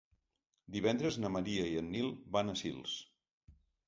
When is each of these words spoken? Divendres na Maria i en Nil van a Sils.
Divendres 0.77 1.19
na 1.23 1.29
Maria 1.35 1.65
i 1.71 1.75
en 1.81 1.91
Nil 1.97 2.07
van 2.37 2.49
a 2.49 2.57
Sils. 2.63 2.95